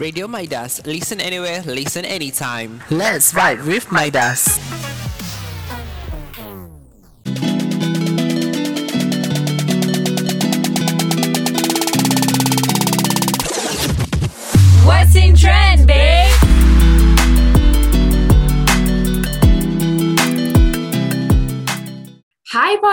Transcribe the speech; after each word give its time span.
Radio 0.00 0.28
Midas. 0.28 0.80
Listen 0.86 1.20
anywhere, 1.20 1.62
listen 1.62 2.04
anytime. 2.04 2.82
Let's 2.90 3.32
vibe 3.32 3.66
with 3.66 3.90
Midas. 3.90 4.58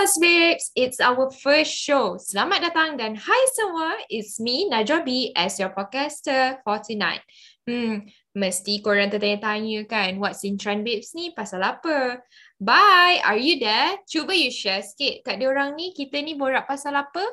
Boss 0.06 0.22
Babes, 0.22 0.70
it's 0.78 1.02
our 1.02 1.34
first 1.34 1.74
show. 1.74 2.14
Selamat 2.21 2.70
datang 2.70 2.93
dan 2.93 3.18
hai 3.18 3.43
semua, 3.57 3.98
it's 4.06 4.38
me 4.38 4.70
Najwa 4.70 5.02
B 5.02 5.34
as 5.34 5.57
your 5.57 5.74
podcaster 5.74 6.62
for 6.62 6.78
tonight. 6.78 7.25
Hmm, 7.66 8.06
mesti 8.38 8.86
korang 8.86 9.10
tertanya-tanya 9.10 9.82
kan, 9.89 10.21
what's 10.21 10.46
in 10.46 10.62
trend 10.62 10.86
babes 10.86 11.18
ni 11.18 11.34
pasal 11.34 11.65
apa? 11.65 12.21
Bye, 12.62 13.18
are 13.26 13.42
you 13.42 13.57
there? 13.57 13.98
Cuba 14.06 14.38
you 14.38 14.54
share 14.54 14.86
sikit 14.86 15.26
kat 15.26 15.42
diorang 15.42 15.74
ni, 15.74 15.89
kita 15.89 16.21
ni 16.21 16.37
borak 16.37 16.70
pasal 16.70 16.93
apa? 16.93 17.26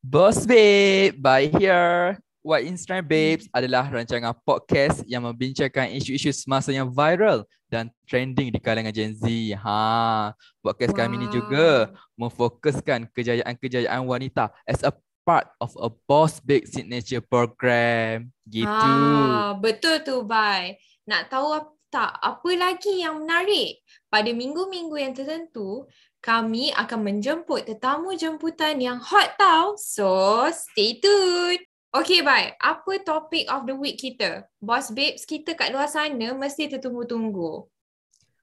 Boss 0.00 0.48
Babe, 0.48 1.20
by 1.20 1.52
here. 1.52 2.16
What 2.42 2.66
Instant 2.66 3.06
Babes 3.06 3.46
adalah 3.54 3.86
rancangan 3.86 4.34
podcast 4.42 5.06
yang 5.06 5.22
membincangkan 5.22 5.94
isu-isu 5.94 6.34
semasa 6.34 6.74
yang 6.74 6.90
viral 6.90 7.46
dan 7.70 7.86
trending 8.02 8.50
di 8.50 8.58
kalangan 8.58 8.90
Gen 8.90 9.14
Z. 9.14 9.22
Ha, 9.62 10.34
podcast 10.58 10.90
kami 10.90 11.22
ni 11.22 11.30
juga 11.30 11.94
memfokuskan 12.18 13.06
kejayaan-kejayaan 13.14 14.02
wanita 14.02 14.50
as 14.66 14.82
a 14.82 14.90
part 15.22 15.54
of 15.62 15.70
a 15.78 15.86
Boss 16.10 16.42
Babe 16.42 16.66
signature 16.66 17.22
program. 17.22 18.34
Gitu. 18.50 18.66
Ah, 18.66 19.54
betul 19.54 20.02
tu, 20.02 20.26
bye. 20.26 20.74
Nak 21.06 21.30
tahu 21.30 21.62
tak 21.94 22.18
apa 22.18 22.50
lagi 22.58 23.06
yang 23.06 23.22
menarik? 23.22 23.86
Pada 24.10 24.34
minggu-minggu 24.34 24.98
yang 24.98 25.14
tertentu, 25.14 25.86
kami 26.18 26.74
akan 26.74 27.06
menjemput 27.06 27.70
tetamu 27.70 28.18
jemputan 28.18 28.82
yang 28.82 28.98
hot 28.98 29.38
tau. 29.38 29.78
So, 29.78 30.10
stay 30.50 30.98
tuned. 30.98 31.71
Okay, 31.92 32.24
bye. 32.24 32.56
Apa 32.56 33.04
topik 33.04 33.44
of 33.46 33.68
the 33.68 33.76
week 33.76 34.00
kita? 34.00 34.48
Boss 34.58 34.88
babes 34.88 35.28
kita 35.28 35.52
kat 35.52 35.68
luar 35.68 35.84
sana 35.86 36.32
mesti 36.32 36.64
tertunggu-tunggu. 36.66 37.68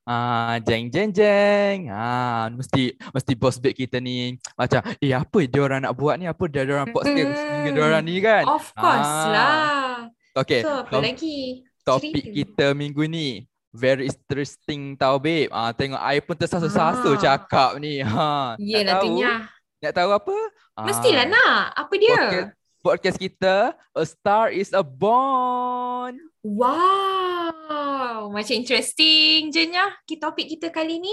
Ah, 0.05 0.57
jeng 0.61 0.89
jeng 0.89 1.09
jeng. 1.09 1.89
Ah, 1.89 2.49
mesti 2.49 2.93
mesti 3.09 3.33
boss 3.33 3.57
babe 3.57 3.73
kita 3.75 3.97
ni 3.97 4.37
macam 4.53 4.81
eh 4.97 5.13
apa 5.13 5.39
dia 5.45 5.61
orang 5.61 5.81
nak 5.81 5.93
buat 5.93 6.17
ni? 6.17 6.25
Apa 6.25 6.45
dia 6.45 6.61
orang 6.61 6.89
podcast 6.89 7.29
Hmm. 7.29 7.73
dia 7.73 7.81
orang 7.81 8.03
ni 8.05 8.17
kan? 8.17 8.43
Of 8.45 8.65
course 8.73 9.13
Ah. 9.17 9.29
lah. 9.29 9.93
Okay. 10.35 10.61
So, 10.61 10.81
apa 10.81 10.89
top- 10.91 11.05
lagi? 11.05 11.39
topik 11.81 12.13
Cerita. 12.21 12.33
kita 12.37 12.65
minggu 12.73 13.01
ni 13.05 13.49
very 13.69 14.05
interesting 14.05 14.93
tau 14.93 15.17
babe. 15.17 15.49
Ah 15.49 15.73
tengok 15.73 15.97
I 15.97 16.21
pun 16.21 16.37
Ah. 16.37 16.39
tersasa-sasa 16.39 17.09
cakap 17.17 17.77
ni. 17.77 18.01
Ha. 18.01 18.53
Yelah 18.61 18.81
nak 18.83 18.93
tahu? 18.93 19.05
tunya. 19.17 19.33
Nak 19.79 19.93
tahu 19.95 20.09
apa? 20.11 20.35
Mestilah 20.79 21.25
Ah, 21.25 21.29
nak. 21.29 21.61
Apa 21.75 21.93
dia? 21.97 22.13
Podcast, 22.13 22.49
podcast 22.79 23.19
kita 23.19 23.75
A 23.75 24.03
Star 24.07 24.55
is 24.55 24.71
a 24.71 24.79
Born. 24.79 26.15
Wow. 26.39 28.31
Macam 28.31 28.55
interesting 28.55 29.51
je 29.51 29.67
nya 29.67 29.99
kita 30.07 30.31
topik 30.31 30.47
kita 30.47 30.71
kali 30.71 30.99
ni. 31.03 31.11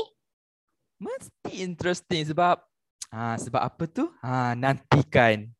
Mesti 1.02 1.66
interesting 1.66 2.22
sebab 2.30 2.62
ah 3.10 3.36
sebab 3.36 3.60
apa 3.60 3.84
tu? 3.90 4.06
Ah 4.22 4.54
nantikan. 4.54 5.50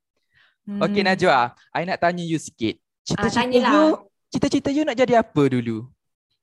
Hmm. 0.67 0.83
Okay 0.83 1.03
Najwa, 1.07 1.55
I 1.75 1.87
nak 1.87 2.03
tanya 2.03 2.23
you 2.27 2.39
sikit. 2.43 2.79
Cita-cita 3.07 3.47
tanyalah. 3.47 3.71
you, 3.71 3.87
cita-cita 4.35 4.69
you 4.75 4.83
nak 4.83 4.99
jadi 4.99 5.23
apa 5.23 5.43
dulu? 5.47 5.87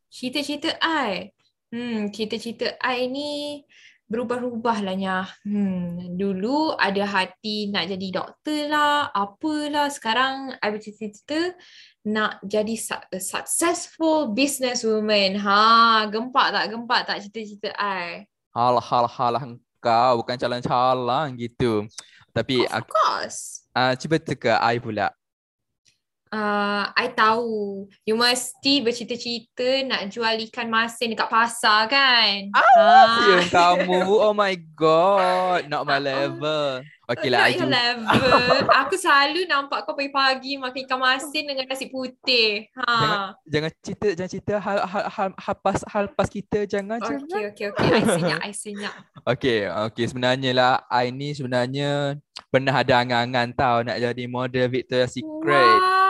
Cita-cita 0.07 0.79
I. 0.79 1.35
Hmm, 1.73 2.07
cita-cita 2.13 2.79
I 2.79 3.11
ni 3.11 3.63
berubah-ubah 4.07 4.77
lah 4.83 4.95
nya. 4.95 5.17
Hmm, 5.41 6.15
dulu 6.15 6.75
ada 6.75 7.03
hati 7.07 7.71
nak 7.71 7.89
jadi 7.89 8.07
doktor 8.13 8.69
lah, 8.69 9.09
apalah. 9.09 9.87
Sekarang 9.89 10.53
I 10.59 10.67
bercita-cita 10.69 11.55
nak 12.05 12.43
jadi 12.43 12.75
su- 12.75 13.09
successful 13.17 14.31
businesswoman. 14.35 15.39
Ha, 15.39 16.05
gempak 16.11 16.47
tak? 16.53 16.65
Gempak 16.69 16.99
tak 17.07 17.17
cita-cita 17.23 17.71
I? 17.79 18.27
Hal-hal 18.53 19.05
hal 19.09 19.33
engkau 19.39 20.21
bukan 20.21 20.35
calon-calon 20.37 21.33
gitu. 21.39 21.87
Tapi 22.33 22.65
Of 22.65 22.73
aku 22.73 22.89
course. 22.93 23.65
uh, 23.73 23.93
cuba 23.97 24.17
teka 24.21 24.57
I 24.61 24.77
pula. 24.77 25.09
Uh, 26.33 26.89
I 26.91 27.13
tahu. 27.13 27.85
You 28.03 28.17
mesti 28.17 28.81
bercita-cita 28.81 29.85
nak 29.85 30.09
jual 30.09 30.33
ikan 30.49 30.65
masin 30.65 31.13
dekat 31.13 31.29
pasar 31.29 31.85
kan? 31.85 32.49
Ah, 32.57 33.37
Yang 33.37 33.53
kamu, 33.53 34.01
oh 34.01 34.33
my 34.33 34.57
god, 34.73 35.69
not 35.69 35.85
my 35.85 36.01
Ah. 36.01 36.01
level. 36.01 36.81
Okay 37.03 37.27
Not 37.29 37.35
lah, 37.35 37.45
I 37.45 37.53
your 37.53 37.67
level. 37.67 38.63
Aku 38.81 38.95
selalu 38.95 39.43
nampak 39.45 39.83
kau 39.83 39.93
pagi-pagi 39.93 40.55
makan 40.55 40.87
ikan 40.87 40.97
masin 40.97 41.43
dengan 41.45 41.67
nasi 41.67 41.91
putih. 41.91 42.65
Ha. 42.79 43.35
Jangan 43.43 43.69
cerita, 43.83 44.07
jangan 44.15 44.31
cerita 44.31 44.53
hal 44.57 44.77
hal 44.87 45.03
hal, 45.11 45.27
hal 45.35 45.55
pas 45.59 45.79
hal 45.85 46.05
pas 46.09 46.25
kita 46.25 46.63
jangan 46.63 46.97
jangan. 46.97 47.27
Okey, 47.27 47.43
okey, 47.51 47.65
okey. 47.69 47.87
I 47.91 48.01
senyap, 48.17 48.39
I 48.39 48.51
senyap. 48.55 48.93
Okay, 49.29 49.59
okay 49.67 50.05
sebenarnya 50.07 50.51
lah 50.55 50.73
I 50.87 51.11
ni 51.11 51.35
sebenarnya 51.35 52.17
pernah 52.47 52.71
ada 52.71 53.03
angan-angan 53.03 53.51
tau 53.51 53.77
nak 53.83 53.99
jadi 53.99 54.23
model 54.25 54.65
Victoria's 54.71 55.11
Secret. 55.11 55.77
Wah, 55.83 56.02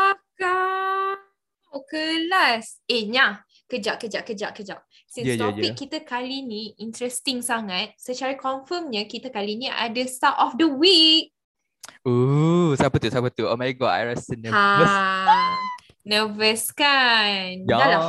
kau 0.43 1.81
kelas. 1.87 2.83
Eh, 2.85 3.07
Nya. 3.07 3.41
Kejap, 3.63 3.97
kejap, 3.97 4.21
kejap, 4.27 4.51
kejap. 4.53 4.79
Since 5.09 5.25
Ya, 5.25 5.33
ya, 5.33 5.41
topik 5.49 5.73
ya. 5.73 5.77
kita 5.77 5.97
kali 6.05 6.45
ni 6.45 6.77
interesting 6.77 7.41
sangat, 7.41 7.93
secara 7.97 8.37
confirmnya 8.37 9.05
kita 9.09 9.33
kali 9.33 9.57
ni 9.57 9.65
ada 9.69 10.01
Star 10.05 10.37
of 10.37 10.57
the 10.61 10.65
Week. 10.69 11.33
Ooh, 12.05 12.75
siapa 12.77 12.99
tu? 12.99 13.07
Siapa 13.09 13.29
tu? 13.33 13.47
Oh 13.47 13.57
my 13.57 13.71
god, 13.73 13.93
I 13.93 14.13
rasa 14.13 14.35
nervous. 14.35 14.89
Ha. 14.89 15.57
Nervous 16.03 16.67
kan? 16.75 17.63
Ya. 17.63 17.79
Dah 17.79 17.87
lah 17.87 18.01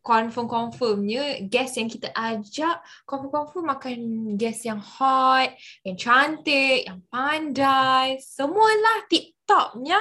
confirm-confirmnya 0.00 1.44
guest 1.52 1.76
yang 1.76 1.92
kita 1.92 2.08
ajak 2.16 2.80
confirm-confirm 3.04 3.66
akan 3.68 3.98
guest 4.40 4.64
yang 4.64 4.80
hot, 4.80 5.52
yang 5.84 6.00
cantik, 6.00 6.88
yang 6.88 7.04
pandai, 7.12 8.16
semualah 8.24 9.04
tip-topnya. 9.42 9.98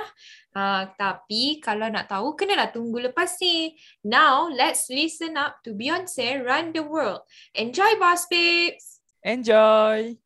Uh, 0.53 0.85
tapi 0.93 1.57
kalau 1.57 1.89
nak 1.89 2.07
tahu, 2.07 2.37
kenalah 2.37 2.69
tunggu 2.69 3.01
lepas 3.09 3.33
ni. 3.41 3.73
Now, 4.05 4.47
let's 4.53 4.87
listen 4.87 5.35
up 5.35 5.59
to 5.65 5.73
Beyonce 5.73 6.45
Run 6.45 6.71
the 6.77 6.85
World. 6.85 7.25
Enjoy, 7.57 7.97
boss 7.97 8.29
babes! 8.29 9.01
Enjoy. 9.25 10.17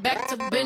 back 0.00 0.28
to 0.28 0.36
business. 0.36 0.61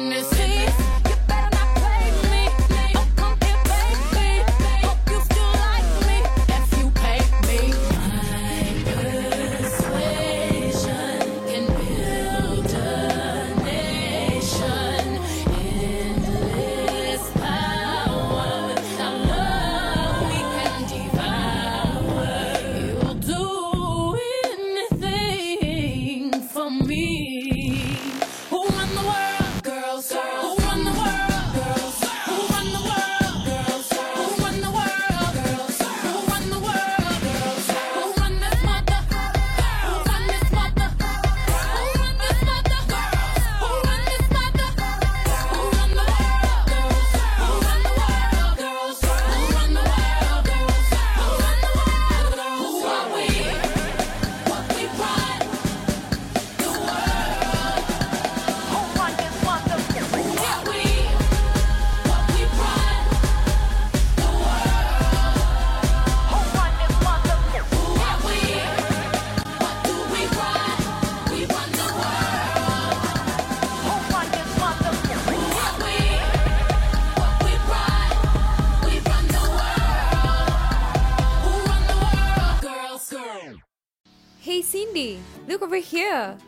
Hey 84.46 84.62
Cindy, 84.62 85.18
look 85.50 85.58
over 85.58 85.82
here. 85.82 86.38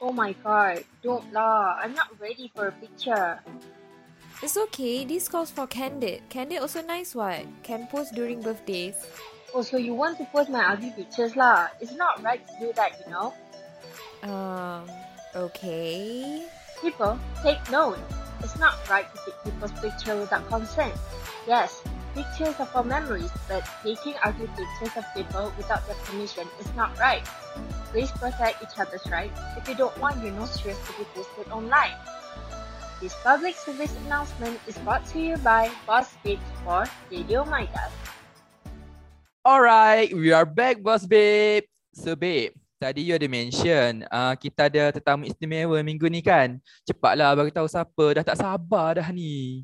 Oh 0.00 0.08
my 0.08 0.32
god, 0.40 0.88
don't 1.04 1.20
lah. 1.36 1.76
I'm 1.76 1.92
not 1.92 2.08
ready 2.16 2.48
for 2.56 2.72
a 2.72 2.74
picture. 2.80 3.44
It's 4.40 4.56
okay, 4.56 5.04
this 5.04 5.28
calls 5.28 5.52
for 5.52 5.68
Candid. 5.68 6.24
Candid 6.32 6.64
also 6.64 6.80
nice 6.80 7.12
what? 7.12 7.44
Can 7.60 7.92
post 7.92 8.16
during 8.16 8.40
birthdays. 8.40 8.96
Oh, 9.52 9.60
so 9.60 9.76
you 9.76 9.92
want 9.92 10.16
to 10.16 10.24
post 10.32 10.48
my 10.48 10.64
ugly 10.64 10.88
pictures 10.96 11.36
lah? 11.36 11.68
It's 11.76 11.92
not 11.92 12.24
right 12.24 12.40
to 12.40 12.54
do 12.56 12.72
that, 12.72 12.96
you 13.04 13.12
know? 13.12 13.36
Um, 14.24 14.88
okay. 15.36 16.48
People, 16.80 17.20
take 17.44 17.60
note. 17.68 18.00
It's 18.40 18.56
not 18.56 18.80
right 18.88 19.04
to 19.04 19.16
take 19.28 19.36
people's 19.44 19.76
picture 19.84 20.16
without 20.16 20.48
consent. 20.48 20.96
Yes, 21.44 21.84
pictures 22.18 22.58
are 22.58 22.66
for 22.66 22.82
memories, 22.82 23.30
but 23.46 23.62
taking 23.86 24.18
ugly 24.26 24.50
pictures 24.58 24.90
of 24.98 25.06
people 25.14 25.54
without 25.54 25.86
their 25.86 25.94
permission 26.02 26.42
is 26.58 26.66
not 26.74 26.90
right. 26.98 27.22
Please 27.94 28.10
protect 28.18 28.58
each 28.58 28.74
other's 28.74 29.06
rights 29.06 29.38
if 29.54 29.62
you 29.70 29.78
don't 29.78 29.94
want 30.02 30.18
your 30.18 30.34
nostrils 30.34 30.82
to 30.82 30.90
be 30.98 31.06
posted 31.14 31.46
online. 31.54 31.94
This 32.98 33.14
public 33.22 33.54
service 33.54 33.94
announcement 34.02 34.58
is 34.66 34.74
brought 34.82 35.06
to 35.14 35.22
you 35.22 35.38
by 35.46 35.70
Babes 35.86 36.42
for 36.66 36.90
Radio 37.06 37.46
Midas. 37.46 37.94
Alright, 39.46 40.10
we 40.10 40.34
are 40.34 40.42
back, 40.42 40.82
boss 40.82 41.06
babe. 41.06 41.70
So 41.94 42.18
babe, 42.18 42.50
tadi 42.82 43.06
you 43.06 43.14
ada 43.14 43.30
mention 43.30 44.02
uh, 44.10 44.34
kita 44.34 44.66
ada 44.66 44.90
tetamu 44.90 45.30
istimewa 45.30 45.78
minggu 45.86 46.10
ni 46.10 46.18
kan? 46.18 46.58
Cepatlah 46.82 47.38
bagi 47.38 47.54
tahu 47.54 47.70
siapa. 47.70 48.06
Dah 48.18 48.24
tak 48.26 48.42
sabar 48.42 48.98
dah 48.98 49.06
ni. 49.14 49.62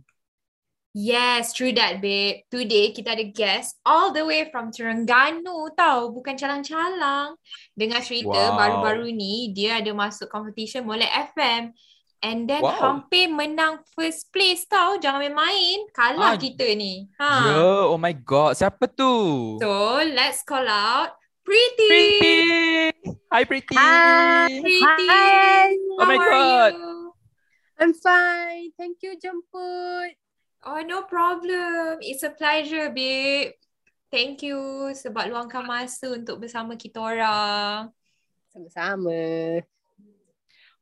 Yes, 0.95 1.51
true 1.51 1.75
that, 1.75 1.99
babe. 1.99 2.47
Today 2.47 2.95
kita 2.95 3.19
ada 3.19 3.27
guest 3.27 3.83
all 3.83 4.15
the 4.15 4.23
way 4.23 4.47
from 4.55 4.71
Terengganu 4.71 5.75
tau. 5.75 6.15
Bukan 6.15 6.39
calang-calang. 6.39 7.35
Dengar 7.75 7.99
cerita 8.07 8.31
Wow. 8.31 8.55
baru-baru 8.55 9.11
ni, 9.11 9.51
dia 9.51 9.83
ada 9.83 9.91
masuk 9.91 10.31
competition 10.31 10.87
Molek 10.87 11.11
FM. 11.35 11.75
And 12.23 12.47
then 12.47 12.63
Wow. 12.63 12.79
hampir 12.79 13.27
menang 13.27 13.83
first 13.93 14.31
place 14.31 14.71
tau. 14.71 14.95
Jangan 15.03 15.27
main-main. 15.29 15.83
Kalah 15.91 16.35
Ah, 16.35 16.41
kita 16.41 16.63
ni. 16.79 17.11
Ha. 17.19 17.53
Yo, 17.53 17.91
oh 17.91 17.99
my 17.99 18.15
god, 18.15 18.55
siapa 18.55 18.87
tu? 18.87 19.59
So, 19.59 19.99
let's 19.99 20.47
call 20.47 20.65
out 20.65 21.19
Pretty. 21.45 21.91
Pretty. 21.91 23.13
Hi 23.29 23.43
Pretty. 23.45 23.77
Hi. 23.77 24.49
Pretty. 24.63 24.81
Hi. 24.81 25.69
Oh 26.01 26.07
my 26.09 26.17
How 26.17 26.25
are 26.25 26.31
God. 26.33 26.73
you? 26.73 26.93
I'm 27.83 27.93
fine. 27.93 28.73
Thank 28.79 29.03
you 29.05 29.19
jemput. 29.21 30.17
Oh, 30.65 30.81
no 30.81 31.05
problem. 31.05 32.01
It's 32.01 32.25
a 32.25 32.33
pleasure, 32.33 32.89
babe. 32.89 33.53
Thank 34.09 34.47
you 34.47 34.89
sebab 34.97 35.29
luangkan 35.29 35.61
masa 35.67 36.09
untuk 36.15 36.41
bersama 36.41 36.73
kita 36.79 37.03
orang. 37.03 37.93
Sama-sama. 38.49 39.13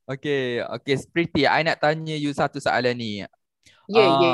Okay, 0.07 0.61
okay 0.61 0.97
Pretty, 1.09 1.49
I 1.49 1.65
nak 1.65 1.81
tanya 1.81 2.15
you 2.15 2.31
satu 2.35 2.61
soalan 2.61 2.93
ni. 2.95 3.25
Ya, 3.89 4.05
Ah, 4.07 4.19
ya. 4.21 4.33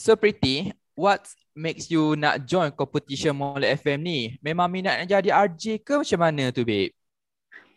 So 0.00 0.16
Pretty, 0.16 0.72
what 0.96 1.28
makes 1.52 1.92
you 1.92 2.16
nak 2.16 2.40
join 2.48 2.72
competition 2.72 3.36
Molek 3.36 3.76
FM 3.84 4.00
ni? 4.00 4.18
Memang 4.40 4.66
minat 4.72 5.04
nak 5.04 5.08
jadi 5.12 5.30
RJ 5.30 5.84
ke 5.84 6.00
macam 6.00 6.20
mana 6.22 6.48
tu 6.50 6.64
babe? 6.64 6.96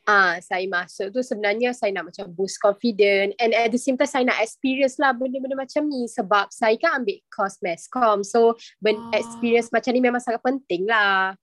Ah, 0.05 0.37
saya 0.37 0.69
masuk 0.69 1.09
tu 1.09 1.25
sebenarnya 1.25 1.73
saya 1.73 1.89
nak 1.89 2.13
macam 2.13 2.29
boost 2.29 2.61
confident 2.61 3.33
and 3.41 3.57
at 3.57 3.73
the 3.73 3.81
same 3.81 3.97
time 3.97 4.05
saya 4.05 4.21
nak 4.21 4.37
experience 4.37 5.01
lah 5.01 5.09
benda-benda 5.17 5.57
macam 5.57 5.81
ni 5.89 6.05
sebab 6.05 6.45
saya 6.53 6.77
kan 6.77 7.01
ambil 7.01 7.17
course 7.33 7.57
masscom. 7.65 8.21
So, 8.21 8.53
ben- 8.77 9.01
Ah. 9.09 9.17
experience 9.17 9.73
macam 9.73 9.97
ni 9.97 10.01
memang 10.05 10.21
sangat 10.21 10.45
penting 10.45 10.85
lah. 10.85 11.33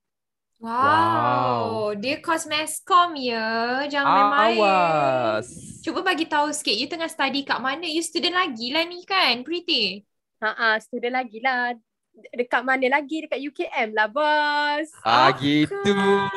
Wow, 0.62 1.90
dia 1.98 2.22
kos 2.22 2.46
meskom 2.46 3.18
ya. 3.18 3.82
Jangan 3.90 4.30
main-main. 4.30 4.62
Awas. 4.62 5.50
Cuba 5.82 6.06
bagi 6.06 6.30
tahu 6.30 6.54
sikit, 6.54 6.78
you 6.78 6.86
tengah 6.86 7.10
study 7.10 7.42
kat 7.42 7.58
mana? 7.58 7.82
You 7.82 7.98
student 7.98 8.38
lagi 8.38 8.70
lah 8.70 8.86
ni 8.86 9.02
kan, 9.02 9.42
Pretty? 9.42 10.06
Ha 10.38 10.54
ah, 10.54 10.76
student 10.78 11.18
lagi 11.18 11.42
lah. 11.42 11.74
Dekat 12.12 12.60
mana 12.60 12.84
lagi? 12.92 13.24
Dekat 13.24 13.40
UKM 13.40 13.88
lah, 13.96 14.04
bos. 14.06 14.88
Ah 15.00 15.28
Ah, 15.28 15.30
gitu. 15.32 15.96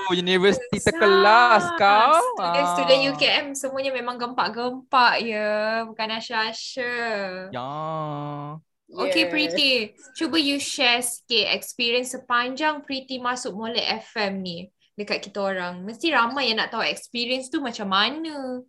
Universiti 0.09 0.79
Besar. 0.79 0.95
terkelas 0.95 1.63
kau. 1.75 2.15
Student-student 2.39 3.01
Ah. 3.03 3.07
UKM 3.11 3.45
semuanya 3.51 3.91
memang 3.91 4.15
gempak-gempak 4.15 5.13
ya. 5.19 5.83
Bukan 5.83 6.15
Asha-Asha. 6.15 6.95
Ya. 7.51 7.69
Okay, 8.87 9.27
Yes. 9.27 9.31
Pretty. 9.33 9.71
Cuba 10.15 10.37
you 10.39 10.61
share 10.61 11.03
sikit 11.03 11.51
experience 11.51 12.15
sepanjang 12.15 12.85
Pretty 12.85 13.19
masuk 13.19 13.51
Molek 13.51 13.83
FM 14.07 14.39
ni 14.39 14.57
dekat 14.95 15.27
kita 15.27 15.43
orang. 15.43 15.83
Mesti 15.83 16.07
ramai 16.15 16.55
yang 16.55 16.63
nak 16.63 16.71
tahu 16.71 16.87
experience 16.87 17.51
tu 17.51 17.59
macam 17.59 17.91
mana. 17.91 18.63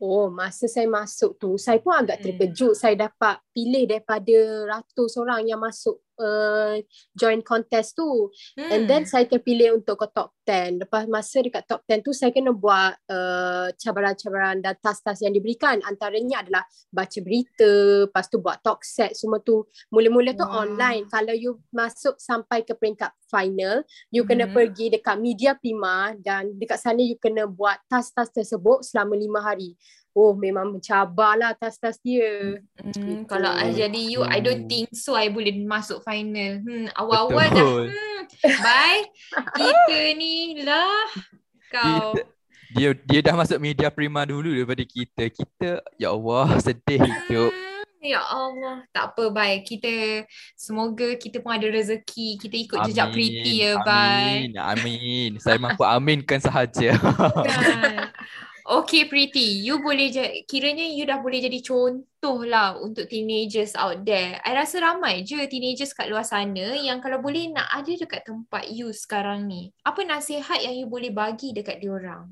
Oh, 0.00 0.32
masa 0.32 0.64
saya 0.64 0.88
masuk 0.88 1.36
tu, 1.36 1.60
saya 1.60 1.76
pun 1.76 1.92
agak 1.92 2.20
Hmm. 2.20 2.24
terkejut. 2.32 2.72
Saya 2.72 2.96
dapat 2.96 3.36
pilih 3.52 3.84
daripada 3.84 4.36
ratus 4.68 5.12
orang 5.16 5.44
yang 5.44 5.60
masuk 5.60 6.00
uh, 6.20 6.76
join 7.16 7.40
contest 7.40 7.96
tu. 7.96 8.28
Hmm. 8.54 8.70
And 8.70 8.82
then 8.84 9.02
saya 9.08 9.24
terpilih 9.24 9.80
untuk 9.80 10.04
ke 10.04 10.06
top 10.12 10.36
10. 10.44 10.84
Lepas 10.84 11.08
masa 11.08 11.40
dekat 11.40 11.64
top 11.64 11.82
10 11.88 12.04
tu, 12.04 12.12
saya 12.12 12.30
kena 12.30 12.52
buat 12.52 12.94
uh, 13.08 13.72
cabaran-cabaran 13.80 14.60
dan 14.60 14.76
task-task 14.78 15.24
yang 15.24 15.32
diberikan. 15.32 15.80
Antaranya 15.88 16.44
adalah 16.44 16.62
baca 16.92 17.18
berita, 17.24 18.04
lepas 18.04 18.28
tu 18.28 18.38
buat 18.38 18.60
talk 18.60 18.84
set, 18.84 19.16
semua 19.16 19.40
tu. 19.40 19.64
Mula-mula 19.88 20.36
tu 20.36 20.44
Wow. 20.44 20.68
online. 20.68 21.06
Kalau 21.08 21.32
you 21.32 21.62
masuk 21.72 22.18
sampai 22.18 22.66
ke 22.66 22.74
peringkat 22.74 23.14
final, 23.30 23.86
you 24.10 24.26
kena 24.26 24.50
Mhm. 24.50 24.54
pergi 24.54 24.86
dekat 24.90 25.16
media 25.22 25.54
prima 25.54 26.12
dan 26.18 26.50
dekat 26.58 26.82
sana 26.82 26.98
you 27.00 27.14
kena 27.16 27.46
buat 27.46 27.78
task-task 27.86 28.34
tersebut 28.34 28.82
selama 28.82 29.14
lima 29.14 29.40
hari. 29.40 29.78
Oh, 30.10 30.34
memang 30.34 30.74
mencabar 30.74 31.38
lah 31.38 31.54
task-task 31.54 32.02
dia. 32.02 32.58
Hmm, 32.76 32.90
Gitu. 32.90 33.30
kalau 33.30 33.46
I 33.46 33.70
jadi 33.70 34.00
you, 34.00 34.26
I 34.26 34.42
don't 34.42 34.66
Hmm. 34.66 34.70
think 34.70 34.90
so 34.90 35.14
I 35.14 35.30
boleh 35.30 35.54
masuk 35.62 36.02
final. 36.02 36.58
Hmm, 36.60 36.90
awal-awal 36.92 37.46
dah. 37.46 37.54
Betul. 37.54 37.84
Hmm, 37.94 38.20
bye. 38.58 39.02
Kita 39.54 39.98
ni 40.18 40.34
lah. 40.60 41.06
Kau. 41.70 42.18
Kita, 42.18 42.20
dia 42.70 42.90
dia 43.06 43.20
dah 43.22 43.34
masuk 43.34 43.58
media 43.58 43.86
prima 43.86 44.26
dulu 44.26 44.50
daripada 44.50 44.82
kita. 44.82 45.26
Kita 45.26 45.78
ya 45.94 46.10
Allah 46.10 46.46
sedih 46.66 47.06
hidup. 47.06 47.54
Hmm, 47.54 47.86
ya 48.02 48.18
Allah. 48.18 48.82
Tak 48.90 49.14
apa, 49.14 49.30
bye. 49.30 49.62
Kita, 49.62 50.26
semoga 50.54 51.06
kita 51.14 51.38
pun 51.38 51.54
ada 51.54 51.70
rezeki. 51.70 52.34
Kita 52.34 52.56
ikut 52.58 52.78
jejak 52.90 53.14
Pretty 53.14 53.62
ya, 53.62 53.78
bye. 53.86 54.42
Amin. 54.42 54.50
Amin. 54.58 55.30
Saya 55.38 55.54
mampu 55.54 55.86
aminkan 55.86 56.42
sahaja. 56.42 56.98
Kan. 57.46 58.10
Okay 58.70 59.10
Pretty, 59.10 59.66
you 59.66 59.82
boleh 59.82 60.14
je, 60.14 60.46
kiranya 60.46 60.86
you 60.86 61.02
dah 61.02 61.18
boleh 61.18 61.42
jadi 61.42 61.58
contoh 61.58 62.46
lah 62.46 62.78
untuk 62.78 63.10
teenagers 63.10 63.74
out 63.74 64.06
there. 64.06 64.38
I 64.46 64.54
rasa 64.54 64.78
ramai 64.78 65.26
je 65.26 65.42
teenagers 65.50 65.90
kat 65.90 66.06
luar 66.06 66.22
sana 66.22 66.78
yang 66.78 67.02
kalau 67.02 67.18
boleh 67.18 67.50
nak 67.50 67.66
ada 67.66 67.90
dekat 67.90 68.22
tempat 68.22 68.70
you 68.70 68.94
sekarang 68.94 69.50
ni. 69.50 69.74
Apa 69.82 70.06
nasihat 70.06 70.62
yang 70.62 70.78
you 70.78 70.86
boleh 70.86 71.10
bagi 71.10 71.50
dekat 71.50 71.82
diorang? 71.82 72.30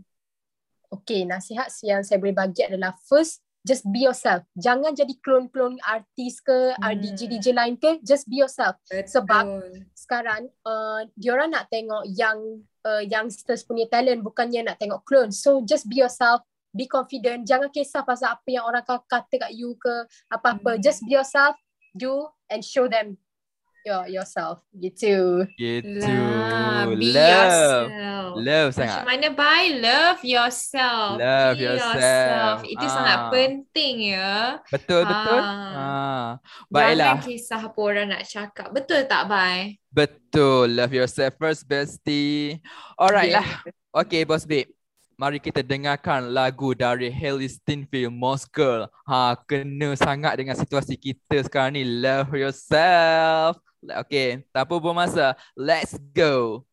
Okay, 0.94 1.26
nasihat 1.26 1.74
yang 1.82 2.06
saya 2.06 2.22
boleh 2.22 2.38
bagi 2.38 2.62
adalah 2.70 2.94
first, 3.10 3.42
just 3.66 3.82
be 3.90 4.06
yourself. 4.06 4.46
Jangan 4.54 4.94
jadi 4.94 5.18
klon-klon 5.18 5.82
artis 5.82 6.38
ke, 6.38 6.78
Hmm. 6.78 6.86
hmm. 6.86 7.02
DJ-DJ 7.02 7.46
lain 7.50 7.74
ke, 7.82 7.98
just 8.06 8.30
be 8.30 8.38
yourself. 8.38 8.78
Sebab 8.86 9.42
Betul. 9.42 9.90
sekarang 9.90 10.46
uh, 10.62 11.02
diorang 11.18 11.50
nak 11.50 11.66
tengok 11.66 12.06
young 12.14 12.62
uh, 12.88 13.02
youngsters 13.04 13.68
punya 13.68 13.84
talent 13.92 14.24
bukannya 14.24 14.64
nak 14.64 14.80
tengok 14.80 15.04
clone. 15.04 15.28
So 15.28 15.60
just 15.60 15.84
be 15.84 16.00
yourself, 16.00 16.40
be 16.72 16.88
confident. 16.88 17.44
Jangan 17.44 17.68
kisah 17.68 18.00
pasal 18.00 18.32
apa 18.32 18.48
yang 18.48 18.64
orang 18.64 18.84
ka- 18.84 19.04
kata 19.04 19.48
kat 19.48 19.52
you 19.52 19.76
ke 19.76 20.08
apa-apa. 20.32 20.80
Hmm. 20.80 20.82
Just 20.82 21.04
be 21.04 21.12
yourself, 21.12 21.60
do 21.92 22.32
and 22.48 22.64
show 22.64 22.88
them 22.88 23.20
your 23.88 24.04
yourself. 24.06 24.60
Gitu. 24.70 25.48
Gitu. 25.56 26.04
Lah, 26.04 26.84
be 26.84 27.08
Love. 27.08 27.08
yourself. 27.08 27.86
Love 28.38 28.70
Macam 28.70 28.76
sangat. 28.76 29.02
mana 29.08 29.28
by 29.32 29.62
love 29.80 30.20
yourself. 30.20 31.10
Love 31.16 31.56
Be 31.56 31.64
yourself. 31.64 32.56
Itu 32.62 32.84
Ah. 32.84 32.92
sangat 32.92 33.18
penting 33.32 33.94
ya. 34.12 34.60
Betul, 34.68 35.02
betul. 35.02 35.40
Ah. 35.40 35.56
Ah. 35.72 36.28
Jangan 36.68 36.70
Baiklah. 36.70 37.16
kisah 37.24 37.60
apa 37.64 37.78
orang 37.80 38.06
nak 38.12 38.22
cakap. 38.22 38.68
Betul 38.70 39.00
tak, 39.04 39.22
Bai? 39.26 39.80
Betul. 39.88 40.76
Love 40.76 40.92
yourself 40.92 41.32
first, 41.34 41.64
bestie. 41.64 42.60
Alright 42.94 43.32
Yeah. 43.32 43.40
lah. 43.40 43.48
Okay, 44.04 44.22
Boss 44.22 44.44
Babe. 44.44 44.68
Mari 45.18 45.42
kita 45.42 45.66
dengarkan 45.66 46.30
lagu 46.30 46.78
dari 46.78 47.10
Hailey 47.10 47.50
Steinfeld, 47.50 48.14
Moss 48.14 48.46
Girl. 48.46 48.86
Ha, 49.02 49.34
kena 49.42 49.98
sangat 49.98 50.38
dengan 50.38 50.54
situasi 50.54 50.94
kita 50.94 51.42
sekarang 51.42 51.74
ni. 51.74 51.82
Love 51.82 52.38
yourself. 52.38 53.58
Okay, 53.78 54.42
tak 54.50 54.66
apa 54.66 54.74
buang 54.82 54.98
masa. 54.98 55.38
Let's 55.54 55.94
go. 56.10 56.66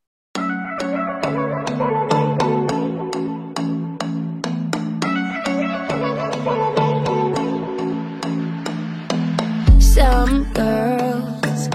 Some 9.78 10.50
girls 10.58 11.70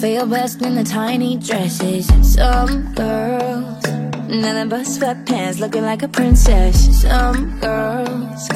feel 0.00 0.24
best 0.24 0.64
in 0.64 0.74
the 0.80 0.86
tiny 0.88 1.36
dresses. 1.36 2.08
Some 2.24 2.96
girls, 2.96 3.84
nothing 4.32 4.72
but 4.72 4.88
sweatpants, 4.88 5.60
looking 5.60 5.84
like 5.84 6.02
a 6.02 6.08
princess. 6.08 6.88
Some 7.04 7.60
girls 7.60 8.48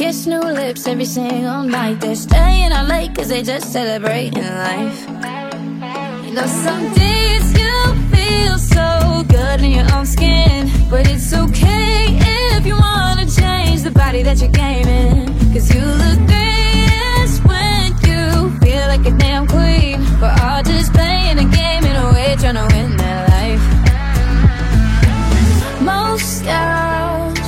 kiss 0.00 0.26
new 0.26 0.40
lips 0.40 0.86
every 0.86 1.04
single 1.04 1.62
night. 1.62 2.00
They're 2.00 2.14
staying 2.14 2.72
out 2.72 2.88
late 2.88 3.14
cause 3.14 3.28
they 3.28 3.42
just 3.42 3.72
celebrating 3.72 4.42
life. 4.42 5.19
Some 6.32 6.94
days 6.94 7.58
you 7.58 7.94
feel 8.14 8.56
so 8.56 9.24
good 9.28 9.62
in 9.62 9.72
your 9.72 9.92
own 9.92 10.06
skin, 10.06 10.70
but 10.88 11.10
it's 11.10 11.32
okay 11.32 12.18
if 12.56 12.64
you 12.64 12.76
wanna 12.76 13.26
change 13.26 13.82
the 13.82 13.90
body 13.90 14.22
that 14.22 14.40
you're 14.40 14.48
you 15.74 15.84
look 15.84 16.20
greatest 16.28 17.44
when 17.44 17.88
you 18.06 18.50
feel 18.60 18.86
like 18.86 19.04
a 19.06 19.10
damn 19.18 19.48
queen. 19.48 19.98
We're 20.20 20.36
all 20.44 20.62
just 20.62 20.92
playing 20.92 21.38
a 21.40 21.44
game 21.44 21.84
in 21.84 21.96
a 21.96 22.12
way, 22.12 22.36
trying 22.38 22.54
to 22.54 22.66
win 22.76 22.96
life. 23.34 23.64
Most 25.82 26.44
girls 26.44 27.38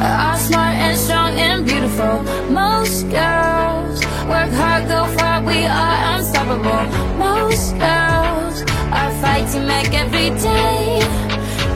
are 0.00 0.38
smart 0.38 0.76
and 0.76 0.96
strong 0.96 1.32
and 1.36 1.66
beautiful. 1.66 2.22
Most 2.48 3.10
girls 3.10 4.00
work 4.28 4.52
hard, 4.52 4.86
go 4.86 5.06
far, 5.18 5.42
we 5.42 5.66
are 5.66 6.14
unstoppable. 6.14 6.86
Most 7.18 7.76
girls 7.76 8.09
are 9.52 9.60
make 9.60 9.92
every 9.94 10.30
day. 10.30 11.00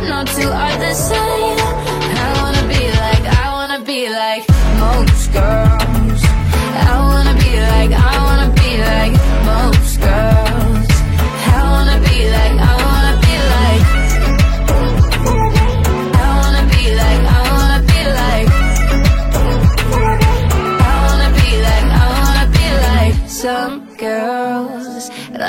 No 0.08 0.24
two 0.24 0.48
are 0.48 0.78
the 0.78 0.94
same. 0.94 1.83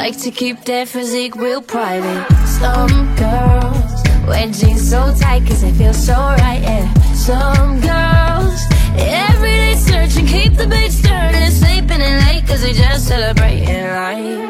Like 0.05 0.21
to 0.21 0.29
keep 0.29 0.63
their 0.65 0.85
physique 0.85 1.35
real 1.35 1.63
private. 1.63 2.27
Some 2.45 3.15
girls 3.15 3.91
wear 4.27 4.47
jeans 4.51 4.87
so 4.91 5.01
tight 5.19 5.47
cause 5.47 5.61
they 5.63 5.71
feel 5.71 5.95
so 5.95 6.13
right, 6.13 6.61
yeah. 6.61 6.85
Some 7.13 7.81
girls 7.81 8.59
every 8.99 9.55
day 9.63 9.73
searching, 9.73 10.27
keep 10.27 10.53
the 10.57 10.65
bitch 10.65 10.95
turning, 11.03 11.49
sleeping 11.49 12.01
in 12.07 12.13
late 12.25 12.45
cause 12.45 12.61
they 12.61 12.73
just 12.73 13.07
celebrating 13.07 13.87
life. 14.03 14.41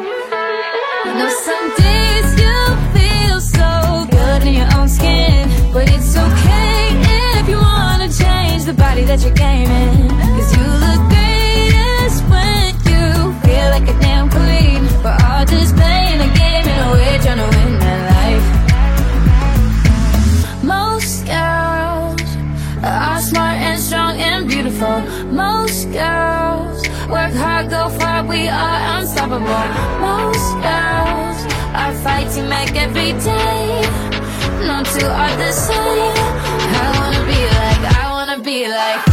You 1.18 1.28
some 1.48 1.68
days 1.84 2.28
you 2.42 2.56
feel 2.96 3.40
so 3.40 4.06
good 4.10 4.42
in 4.48 4.52
your 4.60 4.68
own 4.76 4.90
skin 4.90 5.48
But 5.72 5.88
it's 5.88 6.14
okay 6.14 6.80
if 7.40 7.48
you 7.48 7.56
wanna 7.56 8.10
change 8.12 8.64
the 8.64 8.74
body 8.74 9.04
that 9.04 9.22
you're 9.22 9.32
gaming 9.32 10.08
Cause 10.36 10.54
you 10.54 10.64
look 10.84 10.96
greatest 11.06 11.15
just 15.58 15.74
playing 15.76 16.20
a 16.20 16.30
game 16.38 16.66
trying 17.24 17.38
to 17.38 17.48
win 17.56 17.72
life. 18.12 18.46
Most 20.62 21.26
girls 21.26 22.20
are 22.82 23.20
smart 23.20 23.56
and 23.68 23.80
strong 23.80 24.20
and 24.20 24.48
beautiful. 24.48 25.00
Most 25.32 25.90
girls 25.92 26.80
work 27.08 27.32
hard, 27.42 27.70
go 27.70 27.88
far, 27.98 28.24
we 28.24 28.48
are 28.48 28.98
unstoppable. 28.98 29.66
Most 30.08 30.48
girls 30.66 31.38
are 31.80 31.94
fighting 32.04 32.48
back 32.48 32.70
every 32.76 33.12
day 33.12 34.06
No 34.68 34.82
two 34.92 35.06
are 35.06 35.36
the 35.36 35.52
same. 35.52 36.16
I 36.80 36.86
wanna 36.98 37.22
be 37.32 37.40
like, 37.60 37.82
I 37.96 38.04
wanna 38.10 38.38
be 38.42 38.68
like 38.68 39.05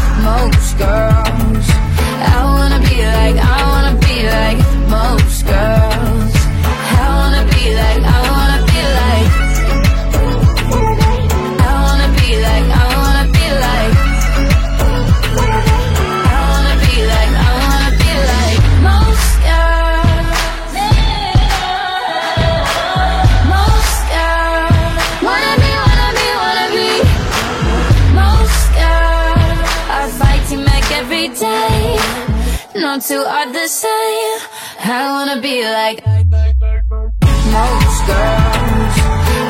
No 32.76 33.00
two 33.00 33.16
are 33.16 33.52
the 33.52 33.68
same. 33.68 34.40
I 34.80 35.12
wanna 35.14 35.42
be 35.42 35.64
like 35.64 36.06
most 37.52 38.00
girls. 38.10 38.96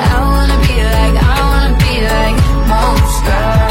I 0.06 0.20
wanna 0.34 0.60
be 0.68 0.76
like, 0.96 1.16
I 1.24 1.40
wanna 1.50 1.76
be 1.86 1.94
like 2.14 2.38
most 2.68 3.24
girls. 3.26 3.63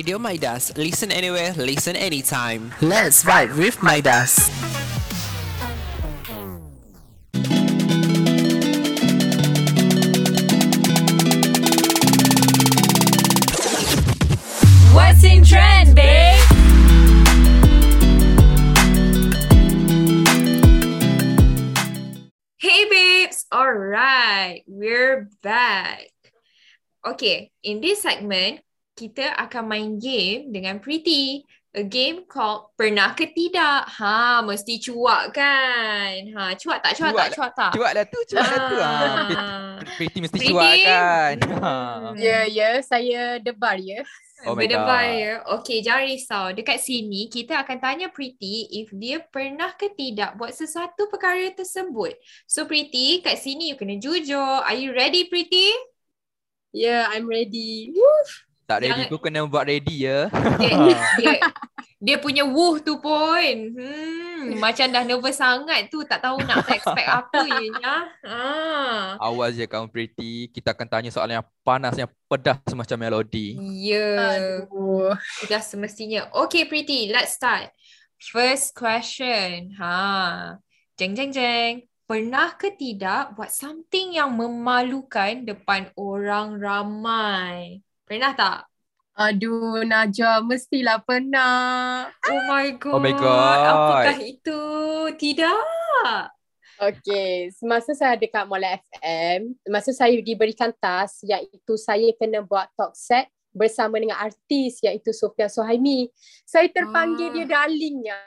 Radio 0.00 0.18
Midas. 0.18 0.74
Listen 0.78 1.12
anywhere, 1.12 1.52
listen 1.52 1.94
anytime. 1.94 2.72
Let's 2.80 3.22
vibe 3.22 3.54
with 3.58 3.82
Midas. 3.82 4.48
What's 14.94 15.22
in 15.22 15.44
trend, 15.44 15.94
babe? 15.94 16.40
Hey, 22.56 22.88
babes! 22.88 23.44
Alright, 23.54 24.62
we're 24.66 25.28
back. 25.42 26.06
Okay, 27.06 27.50
in 27.62 27.82
this 27.82 28.00
segment, 28.00 28.60
kita 29.00 29.32
akan 29.40 29.64
main 29.64 29.90
game 29.96 30.52
dengan 30.52 30.76
Pretty. 30.76 31.48
A 31.70 31.86
game 31.86 32.26
called 32.26 32.74
Pernah 32.74 33.14
ke 33.14 33.30
Tidak. 33.30 33.86
Ha, 34.02 34.42
mesti 34.42 34.82
cuak 34.82 35.30
kan? 35.30 36.18
Ha, 36.34 36.58
cuak 36.58 36.82
tak? 36.82 36.92
Cuak, 36.98 37.14
Cuak 37.14 37.14
tak? 37.14 37.28
lah. 37.30 37.30
Cuak 37.30 37.50
tak? 37.54 37.72
Cuak 37.78 37.92
lah 37.94 38.04
tu, 38.10 38.18
cuak 38.26 38.42
lah 38.44 38.60
tu. 38.66 38.76
Ha, 38.82 38.90
Ah. 38.90 39.74
Pretty 39.94 40.18
mesti 40.18 40.34
Pretty? 40.34 40.50
cuak 40.50 40.74
kan. 40.82 41.34
Ha. 41.62 41.72
Hmm. 42.10 42.14
Ya, 42.18 42.40
ya. 42.50 42.70
Saya 42.82 43.38
debar 43.38 43.78
ya. 43.78 44.02
Oh 44.42 44.58
my 44.58 44.66
Berdebar 44.66 45.04
God. 45.06 45.14
ya. 45.14 45.32
Okay, 45.62 45.78
jangan 45.78 46.04
risau. 46.10 46.44
Dekat 46.50 46.82
sini, 46.82 47.30
kita 47.30 47.62
akan 47.62 47.78
tanya 47.78 48.10
Pretty 48.10 48.66
if 48.74 48.90
dia 48.90 49.22
pernah 49.22 49.70
ke 49.78 49.94
tidak 49.94 50.34
buat 50.42 50.50
sesuatu 50.50 51.06
perkara 51.06 51.54
tersebut. 51.54 52.18
So, 52.50 52.66
Pretty, 52.66 53.22
kat 53.22 53.38
sini 53.38 53.70
you 53.70 53.78
kena 53.78 53.94
jujur. 54.02 54.66
Are 54.66 54.74
you 54.74 54.90
ready, 54.90 55.30
Pretty? 55.30 55.70
Ya, 56.74 57.06
I'm 57.14 57.30
ready. 57.30 57.94
Tak 58.70 58.86
ready 58.86 59.02
Jangan- 59.02 59.10
pun 59.10 59.18
kena 59.18 59.40
buat 59.50 59.66
ready 59.66 59.96
ya. 60.06 60.30
Dia, 60.62 60.94
dia, 61.18 61.32
dia 61.98 62.16
punya 62.22 62.46
wuh 62.46 62.78
tu 62.78 63.02
pun. 63.02 63.54
Hmm, 63.74 64.54
macam 64.62 64.86
dah 64.94 65.02
nervous 65.02 65.42
sangat 65.42 65.90
tu. 65.90 66.06
Tak 66.06 66.22
tahu 66.22 66.38
nak 66.46 66.62
expect 66.78 67.10
apa 67.10 67.50
je. 67.50 67.66
Ya? 67.66 67.96
Ah. 68.22 69.18
Awas 69.18 69.58
je 69.58 69.66
kamu 69.66 69.90
Pretty. 69.90 70.54
Kita 70.54 70.70
akan 70.70 70.86
tanya 70.86 71.10
soalan 71.10 71.42
yang 71.42 71.48
panas, 71.66 71.98
yang 71.98 72.06
pedas 72.30 72.62
macam 72.70 72.94
melodi. 72.94 73.58
Ya. 73.82 74.54
Sudah 75.42 75.58
semestinya. 75.66 76.30
Okay, 76.46 76.62
Pretty. 76.70 77.10
Let's 77.10 77.34
start. 77.34 77.74
First 78.22 78.78
question. 78.78 79.74
Ha. 79.82 80.62
Jeng, 80.94 81.18
jeng, 81.18 81.34
jeng. 81.34 81.90
Pernah 82.06 82.54
ke 82.54 82.70
tidak 82.78 83.34
buat 83.34 83.50
something 83.50 84.14
yang 84.14 84.38
memalukan 84.38 85.42
depan 85.42 85.90
orang 85.98 86.54
ramai? 86.54 87.82
Pernah 88.10 88.34
tak? 88.34 88.66
Aduh, 89.14 89.86
Najwa 89.86 90.42
mestilah 90.42 90.98
pernah. 90.98 92.10
Oh 92.26 92.42
my 92.50 92.74
god. 92.74 92.94
Oh 92.98 92.98
my 92.98 93.14
God. 93.14 93.58
Apakah 93.70 94.18
itu? 94.18 94.62
Tidak. 95.14 95.62
Okay, 96.80 97.54
semasa 97.54 97.94
saya 97.94 98.18
dekat 98.18 98.50
Mola 98.50 98.80
FM, 98.98 99.54
masa 99.70 99.94
saya 99.94 100.18
diberikan 100.18 100.74
task 100.74 101.22
iaitu 101.22 101.78
saya 101.78 102.10
kena 102.18 102.42
buat 102.42 102.66
talk 102.74 102.98
set 102.98 103.30
bersama 103.54 104.00
dengan 104.00 104.18
artis 104.18 104.82
iaitu 104.82 105.14
Sofia 105.14 105.46
Sohaimi. 105.46 106.10
Saya 106.42 106.66
terpanggil 106.66 107.30
Ah. 107.30 107.34
dia 107.36 107.46
darlingnya. 107.46 108.18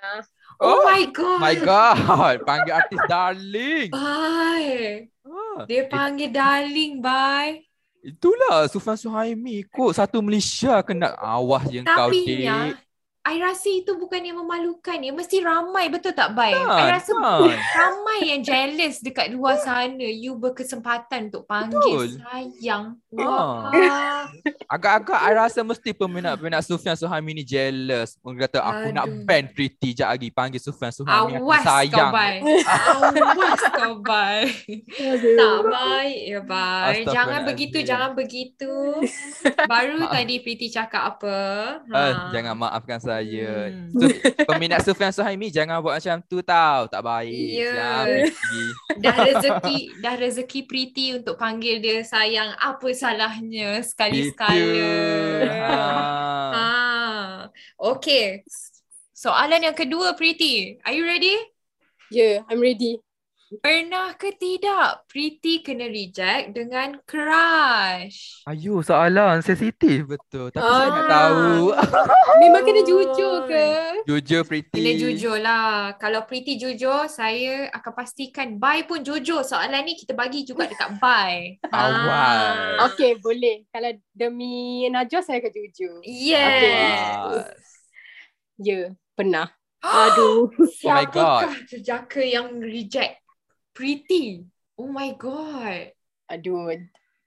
Oh, 0.63 0.85
my 0.87 1.03
god. 1.11 1.39
My 1.43 1.55
God. 1.59 2.35
Panggil 2.47 2.71
artis 2.71 3.03
darling. 3.11 3.89
Bye. 3.91 5.11
Ha. 5.27 5.67
Dia 5.67 5.83
panggil 5.91 6.31
darling, 6.31 7.03
bye. 7.03 7.67
Itulah 8.03 8.67
Sufyan 8.67 8.99
Suhaimi 8.99 9.63
kot. 9.71 9.95
Satu 9.95 10.19
Malaysia 10.19 10.83
kena 10.83 11.15
awas 11.15 11.63
je 11.71 11.79
kau 11.87 12.11
Tapi 12.11 12.19
dik. 12.27 12.43
ya, 12.43 12.75
I 13.23 13.39
rasa 13.39 13.71
itu 13.71 13.95
bukan 13.95 14.19
yang 14.19 14.43
memalukan 14.43 14.99
ya. 14.99 15.15
Mesti 15.15 15.39
ramai, 15.39 15.87
betul 15.87 16.11
tak, 16.11 16.35
Bai? 16.35 16.51
Kan, 16.51 16.67
I 16.67 16.99
rasa 16.99 17.15
kan. 17.15 17.55
ramai 17.55 18.35
yang 18.35 18.43
jealous 18.43 18.99
dekat 18.99 19.31
luar 19.31 19.55
sana. 19.63 20.03
You 20.03 20.35
berkesempatan 20.35 21.31
untuk 21.31 21.47
panggil 21.47 21.79
Betul. 21.79 22.19
sayang. 22.19 22.99
Ha. 23.15 23.23
Wah. 23.71 24.27
Agak-agak 24.67 25.19
I 25.19 25.31
rasa 25.35 25.59
mesti 25.61 25.91
peminat-peminat 25.93 26.63
Sufyan 26.65 26.95
Suhaimi 26.97 27.31
ni 27.37 27.43
jealous. 27.45 28.15
Orang 28.23 28.39
kata 28.41 28.59
aku 28.63 28.87
nak 28.91 29.05
Aduh. 29.07 29.25
ban 29.27 29.45
Pretty 29.51 29.93
jap 29.93 30.13
lagi 30.15 30.29
panggil 30.33 30.61
Sufyan 30.61 30.89
Suhaimi 30.89 31.37
aku 31.37 31.45
Awas 31.47 31.61
kau, 31.61 31.69
sayang. 31.69 32.11
Bai. 32.13 32.35
Awas 32.89 33.61
kau, 33.73 33.93
Bai. 34.01 34.41
Tak 35.37 35.57
baik 35.67 36.19
ya, 36.25 36.39
Bai. 36.41 36.97
Jangan 37.07 37.41
begitu, 37.45 37.77
jangan 37.83 38.11
begitu. 38.15 38.73
Baru 39.69 40.03
Maaf. 40.03 40.13
tadi 40.15 40.35
Priti 40.41 40.67
cakap 40.71 41.17
apa? 41.17 41.37
Ha. 41.89 41.97
Ah, 41.97 42.13
jangan 42.31 42.53
maafkan 42.57 42.99
saya. 42.99 43.69
Hmm. 43.69 43.91
So, 43.95 44.05
peminat 44.47 44.81
Sufyan 44.83 45.13
Suhaimi 45.13 45.51
jangan 45.53 45.79
buat 45.83 45.99
macam 45.99 46.19
tu 46.25 46.39
tau. 46.41 46.87
Tak 46.89 47.01
baik. 47.03 47.49
Ya. 47.53 47.73
Ya, 47.73 47.91
Pretty. 48.03 48.63
dah 48.99 49.15
rezeki 49.27 49.77
dah 49.99 50.15
rezeki 50.17 50.59
Priti 50.65 51.05
untuk 51.17 51.35
panggil 51.35 51.83
dia 51.83 52.01
sayang 52.05 52.55
apa 52.57 52.87
salahnya 52.95 53.83
sekali-sekala 54.53 55.13
Ha. 55.53 56.51
ha 56.53 56.67
okay. 57.79 58.45
Soalan 59.13 59.63
yang 59.63 59.77
kedua 59.77 60.13
Priti 60.19 60.77
are 60.83 60.93
you 60.93 61.05
ready? 61.07 61.33
Yeah, 62.13 62.45
I'm 62.45 62.61
ready. 62.61 63.01
Pernah 63.59 64.15
ke 64.15 64.33
tidak 64.33 65.03
Priti 65.05 65.59
kena 65.59 65.85
reject 65.85 66.55
dengan 66.55 66.97
crush 67.03 68.41
Ayo 68.47 68.79
soalan 68.79 69.43
sensitif 69.43 70.07
betul. 70.07 70.49
Tapi 70.49 70.63
saya 70.63 70.89
nak 70.89 71.03
Ah. 71.03 71.09
tahu. 71.11 71.51
Memang 72.41 72.63
kena 72.63 72.81
jujur 72.81 73.45
ke? 73.45 73.65
Jujur 74.03 74.41
Pretty. 74.47 74.71
kena 74.73 74.91
jujur 74.95 75.37
lah 75.37 75.93
kalau 75.97 76.23
Priti 76.23 76.55
jujur 76.55 77.05
saya 77.05 77.67
akan 77.69 77.91
pastikan 77.93 78.55
Bai 78.55 78.87
pun 78.87 79.03
jujur 79.03 79.43
soalan 79.43 79.83
ni 79.83 79.93
kita 79.93 80.15
bagi 80.15 80.43
juga 80.43 80.65
dekat 80.65 80.97
Bai 80.97 81.59
Awas. 81.69 82.89
Okay, 82.93 83.19
boleh. 83.19 83.67
Kalau 83.69 83.91
demi 84.11 84.87
Najwa 84.87 85.19
saya 85.19 85.43
akan 85.43 85.51
jujur. 85.51 85.95
yes 86.03 87.19
Awas. 87.19 87.61
Ya, 88.55 88.93
pernah. 89.13 89.49
Aduh. 89.83 90.47
Oh 90.47 90.63
my 90.87 91.03
God. 91.11 91.43
Siapakah 91.43 91.53
jejaka 91.67 92.21
yang 92.23 92.47
reject 92.59 93.19
Pretty? 93.73 94.45
Oh 94.77 94.89
my 94.89 95.13
god. 95.17 95.93
Aduh. 96.29 96.77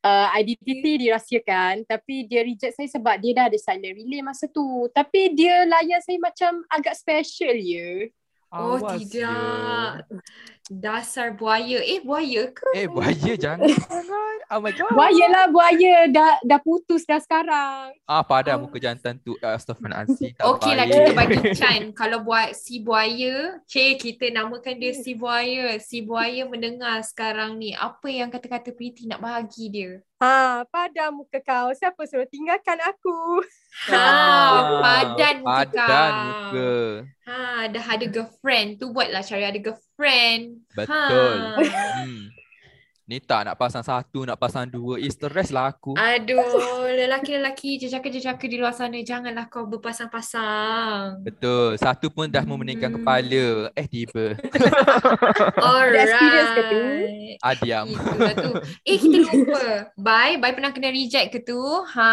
Uh, 0.06 0.28
identity 0.38 1.02
dirahsiakan 1.02 1.82
tapi 1.82 2.30
dia 2.30 2.46
reject 2.46 2.78
saya 2.78 2.87
sebab 2.87 3.18
dia 3.18 3.35
dah 3.35 3.50
ada 3.50 3.59
silent 3.59 3.98
relay 3.98 4.22
masa 4.22 4.46
tu. 4.46 4.87
Tapi 4.94 5.35
dia 5.35 5.66
layan 5.66 5.98
saya 6.02 6.18
macam 6.22 6.62
agak 6.70 6.94
special 6.94 7.59
ya. 7.59 8.06
Oh 8.54 8.78
Awas 8.78 9.02
tidak. 9.02 10.06
Dasar 10.66 11.31
buaya. 11.31 11.79
Eh 11.79 12.02
buaya 12.02 12.50
ke? 12.50 12.66
Eh 12.74 12.87
buaya 12.87 13.33
jangan. 13.35 13.66
Oh 14.46 14.62
my 14.62 14.70
god. 14.70 14.94
Buaya 14.94 15.26
lah 15.26 15.50
buaya 15.50 16.07
dah 16.07 16.38
dah 16.38 16.62
putus 16.62 17.02
dah 17.02 17.18
sekarang. 17.18 17.90
Ah 18.07 18.22
padam 18.22 18.62
muka 18.62 18.79
jantan 18.79 19.18
tu. 19.18 19.35
Uh, 19.42 19.59
Astaghfirullahaladzim. 19.59 20.38
Tak 20.38 20.46
Okey 20.46 20.70
lah 20.70 20.87
kita 20.87 21.11
bagi 21.18 21.37
Chan. 21.50 21.90
Kalau 21.90 22.22
buat 22.22 22.55
si 22.55 22.79
buaya, 22.79 23.59
cik 23.66 23.98
kita 23.98 24.31
namakan 24.31 24.79
dia 24.79 24.94
si 24.94 25.18
buaya. 25.18 25.74
Si 25.83 25.98
buaya 25.98 26.46
mendengar 26.46 27.02
sekarang 27.02 27.59
ni. 27.59 27.74
Apa 27.74 28.07
yang 28.07 28.31
kata-kata 28.31 28.70
Pretty 28.70 29.11
nak 29.11 29.18
bagi 29.18 29.66
dia? 29.66 29.98
Ha, 30.16 30.62
padam 30.64 31.20
muka 31.20 31.42
kau. 31.42 31.74
Siapa 31.74 32.07
suruh 32.07 32.24
tinggalkan 32.24 32.79
aku? 32.79 33.42
Ha, 33.90 33.98
Ah, 33.98 34.59
padan 34.79 35.37
muka 35.42 35.52
Padan 35.66 35.74
kau. 35.74 36.22
muka. 36.22 36.70
Ha, 37.26 37.37
dah 37.66 37.85
ada 37.85 38.07
girlfriend. 38.07 38.79
Tu 38.79 38.87
buatlah 38.88 39.20
cari 39.20 39.42
ada 39.42 39.59
girlfriend. 39.59 39.85
Betul. 40.76 41.37
Ha. 41.64 42.04
Hmm. 42.04 42.28
Ni 43.06 43.22
tak 43.22 43.46
nak 43.46 43.54
pasang 43.54 43.87
satu, 43.87 44.26
nak 44.26 44.35
pasang 44.35 44.66
dua. 44.66 44.98
Eh, 44.98 45.06
stress 45.06 45.54
lah 45.54 45.70
aku. 45.70 45.94
Aduh, 45.94 46.42
lelaki-lelaki 46.90 47.78
jejaka-jejaka 47.78 48.50
di 48.50 48.59
luar 48.59 48.74
sana, 48.74 48.98
janganlah 48.98 49.46
kau 49.46 49.62
berpasang-pasang. 49.62 51.22
Betul. 51.22 51.78
Satu 51.78 52.11
pun 52.11 52.26
dah 52.26 52.42
memeningkan 52.42 52.90
Hmm. 52.90 52.98
kepala. 52.98 53.70
Eh, 53.78 53.87
tiba. 53.87 54.35
Alright. 55.62 56.11
ke 56.50 56.62
tu? 56.66 56.82
Ah, 57.38 57.54
diam. 57.54 57.87
Itulah 57.87 58.35
tu. 58.35 58.52
Eh, 58.82 58.98
kita 58.98 59.16
lupa. 59.22 59.64
Bye. 59.94 60.42
Bye 60.42 60.54
pernah 60.59 60.74
kena 60.74 60.90
reject 60.90 61.30
ke 61.30 61.38
tu? 61.46 61.62
Ha. 61.62 62.11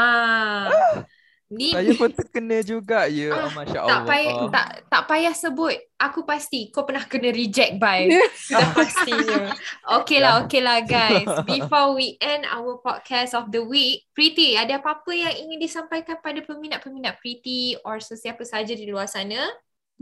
Ni 1.54 1.70
Saya 1.70 1.94
pun 1.94 2.10
terkena 2.10 2.60
juga 2.60 3.06
ya. 3.06 3.30
Ah, 3.30 3.46
Oh, 3.46 3.52
Masya 3.54 3.80
tak 3.80 3.86
Allah. 3.86 4.06
payah 4.10 4.34
tak 4.50 4.68
tak 4.90 5.04
payah 5.06 5.34
sebut. 5.34 5.76
Aku 5.96 6.26
pasti 6.26 6.68
kau 6.68 6.84
pernah 6.84 7.06
kena 7.06 7.30
reject 7.30 7.78
bye. 7.78 8.10
Dah 8.52 8.70
pastinya. 8.74 9.54
Okay 10.02 10.20
lah, 10.20 10.44
okay 10.44 10.60
lah 10.60 10.82
guys. 10.84 11.30
Before 11.50 11.96
we 11.96 12.18
end 12.20 12.44
our 12.50 12.82
podcast 12.82 13.32
of 13.32 13.54
the 13.54 13.62
week, 13.62 14.04
Pretty, 14.12 14.58
ada 14.58 14.82
apa-apa 14.82 15.14
yang 15.14 15.32
ingin 15.32 15.62
disampaikan 15.62 16.20
pada 16.20 16.44
peminat-peminat 16.44 17.18
Pretty 17.18 17.78
or 17.86 18.02
sesiapa 18.02 18.44
saja 18.44 18.74
di 18.74 18.84
luar 18.84 19.08
sana? 19.08 19.40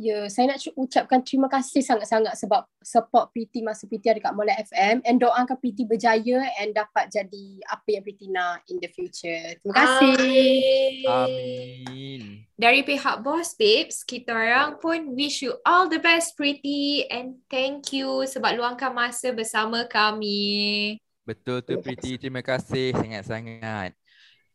Ya, 0.02 0.26
saya 0.34 0.50
nak 0.50 0.58
ucapkan 0.74 1.22
terima 1.22 1.46
kasih 1.46 1.86
sangat-sangat 1.86 2.34
sebab 2.34 2.66
support 2.82 3.30
Priti 3.30 3.62
masa 3.62 3.86
Priti 3.86 4.10
ada 4.10 4.18
kat 4.18 4.34
Mola 4.34 4.50
FM 4.58 5.06
and 5.06 5.22
doakan 5.22 5.62
Priti 5.62 5.86
berjaya 5.86 6.42
and 6.58 6.74
dapat 6.74 7.14
jadi 7.14 7.62
apa 7.70 7.86
yang 7.86 8.02
Priti 8.02 8.26
nak 8.34 8.66
in 8.74 8.82
the 8.82 8.90
future. 8.90 9.62
Terima 9.62 9.74
kasih. 9.78 11.06
Amin. 11.06 12.50
Dari 12.58 12.82
pihak 12.82 13.22
Boss 13.22 13.54
Babes, 13.54 14.02
kita 14.02 14.34
orang 14.34 14.82
pun 14.82 15.14
wish 15.14 15.46
you 15.46 15.54
all 15.70 15.86
the 15.86 16.02
best 16.02 16.34
Pretty 16.34 17.06
and 17.06 17.38
thank 17.46 17.94
you 17.94 18.26
sebab 18.26 18.58
luangkan 18.58 18.90
masa 18.98 19.30
bersama 19.30 19.86
kami. 19.86 20.98
Betul 21.30 21.62
tu 21.62 21.78
Pretty. 21.78 22.18
Terima 22.18 22.42
kasih 22.42 22.98
sangat-sangat. 22.98 23.94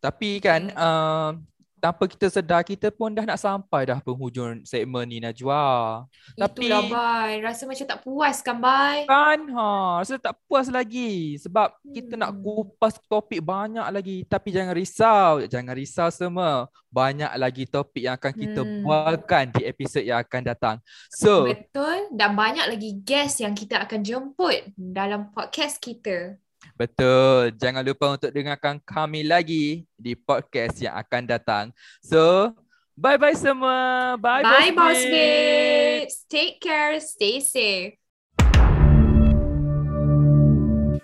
Tapi 0.02 0.42
kan, 0.42 0.74
uh, 0.74 1.38
tanpa 1.86 2.10
kita 2.10 2.26
sedar 2.26 2.66
kita 2.66 2.90
pun 2.90 3.14
dah 3.14 3.22
nak 3.22 3.38
sampai 3.38 3.86
dah 3.86 4.02
penghujung 4.02 4.66
segmen 4.66 5.06
ni 5.06 5.22
Najwa. 5.22 6.02
Tapi- 6.34 6.66
Itulah, 6.66 6.82
Bai. 6.90 7.38
Rasa 7.38 7.62
macam 7.62 7.86
tak 7.86 8.00
puas 8.02 8.36
kan, 8.42 8.58
Bai? 8.58 9.06
Kan 9.06 9.40
ha, 9.54 10.02
rasa 10.02 10.18
tak 10.18 10.34
puas 10.50 10.66
lagi 10.66 11.38
sebab 11.38 11.70
kita 11.86 12.18
nak 12.18 12.34
Hmm. 12.34 12.42
kupas 12.42 12.98
topik 13.06 13.38
banyak 13.38 13.86
lagi 13.86 14.26
tapi 14.26 14.50
jangan 14.50 14.74
risau, 14.74 15.46
jangan 15.46 15.74
risau 15.78 16.10
semua. 16.10 16.66
Banyak 16.90 17.28
lagi 17.38 17.68
topik 17.68 18.02
yang 18.02 18.18
akan 18.18 18.32
kita 18.34 18.60
Hmm. 18.66 18.82
bualkan 18.82 19.44
di 19.54 19.62
episod 19.62 20.02
yang 20.02 20.18
akan 20.18 20.42
datang. 20.42 20.76
So, 21.12 21.46
Betul. 21.46 22.10
Dan 22.10 22.34
banyak 22.34 22.66
lagi 22.66 22.90
guest 22.98 23.38
yang 23.38 23.54
kita 23.54 23.78
akan 23.78 24.00
jemput 24.02 24.74
dalam 24.74 25.30
podcast 25.30 25.78
kita. 25.78 26.34
Betul. 26.74 27.54
Jangan 27.54 27.86
lupa 27.86 28.18
untuk 28.18 28.34
dengarkan 28.34 28.82
kami 28.82 29.22
lagi 29.22 29.86
di 29.94 30.18
podcast 30.18 30.80
yang 30.82 30.98
akan 30.98 31.22
datang. 31.22 31.64
So, 32.02 32.50
bye-bye 32.98 33.38
semua. 33.38 34.16
Bye, 34.18 34.42
Bye, 34.42 34.74
Boss 34.74 34.96
boss 34.96 35.00
Babe. 35.06 35.12
babes. 35.14 36.16
Take 36.26 36.58
care. 36.58 36.98
Stay 36.98 37.38
safe. 37.38 37.94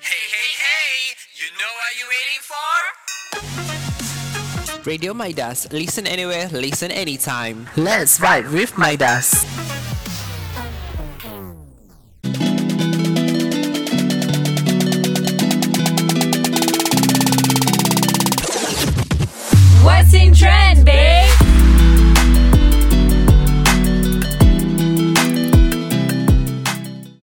Hey, 0.03 0.25
hey, 0.35 0.51
hey! 0.59 0.93
You 1.39 1.49
know 1.55 1.73
what 1.79 1.91
you're 1.95 2.11
waiting 2.11 2.43
for? 2.43 2.75
Radio 4.83 5.15
Midas. 5.15 5.71
Listen 5.71 6.11
anywhere, 6.11 6.51
listen 6.51 6.91
anytime. 6.91 7.71
Let's 7.79 8.19
vibe 8.19 8.51
with 8.51 8.75
Midas. 8.75 9.47